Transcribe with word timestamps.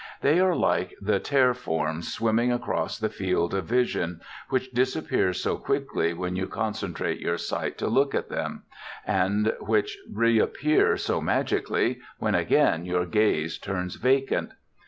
They 0.21 0.39
are 0.39 0.55
like 0.55 0.95
the 0.99 1.19
tear 1.19 1.53
forms 1.53 2.11
swimming 2.11 2.51
across 2.51 2.97
the 2.97 3.07
field 3.07 3.53
of 3.53 3.65
vision, 3.65 4.19
which 4.49 4.71
disappear 4.71 5.31
so 5.31 5.57
quickly 5.57 6.11
when 6.11 6.35
you 6.35 6.47
concentrate 6.47 7.19
your 7.19 7.37
sight 7.37 7.77
to 7.77 7.87
look 7.87 8.15
at 8.15 8.27
them, 8.29 8.63
and 9.05 9.53
which 9.59 9.99
reappear 10.11 10.97
so 10.97 11.21
magically 11.21 11.99
when 12.17 12.33
again 12.33 12.83
your 12.83 13.05
gaze 13.05 13.59
turns 13.59 13.97
vacant. 13.97 14.53